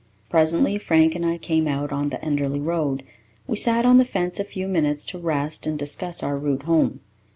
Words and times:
Presently 0.31 0.79
Frank 0.79 1.13
and 1.13 1.23
I 1.23 1.37
came 1.37 1.67
out 1.67 1.91
on 1.91 2.09
the 2.09 2.17
Enderly 2.25 2.59
Road. 2.59 3.03
We 3.45 3.55
sat 3.55 3.85
on 3.85 3.99
the 3.99 4.03
fence 4.03 4.39
a 4.39 4.43
few 4.43 4.67
minutes 4.67 5.05
to 5.13 5.19
rest 5.19 5.67
and 5.67 5.77
discuss 5.77 6.23
our 6.23 6.39
route 6.39 6.63
home. 6.63 7.01